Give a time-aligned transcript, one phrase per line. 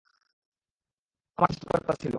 [0.01, 1.35] সে
[1.37, 2.09] আমার সৃষ্টিকর্তা ছিল।